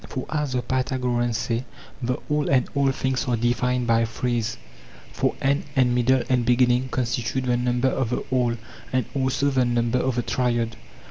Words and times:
Foras 0.07 0.53
the 0.53 0.63
Pythagoreans 0.63 1.37
say, 1.37 1.63
the 2.01 2.15
all 2.27 2.49
and 2.49 2.67
all 2.73 2.91
things 2.91 3.27
are 3.27 3.37
defined 3.37 3.85
by 3.85 4.03
threes; 4.03 4.57
for 5.13 5.35
end 5.39 5.65
and 5.75 5.93
middle 5.93 6.23
and 6.27 6.43
beginning 6.43 6.89
constitute 6.89 7.43
the 7.45 7.55
number 7.55 7.89
of 7.89 8.09
the 8.09 8.23
all, 8.31 8.55
and 8.91 9.05
also 9.13 9.51
the 9.51 9.63
number 9.63 9.99
of 9.99 10.15
the 10.15 10.23
triad. 10.23 10.75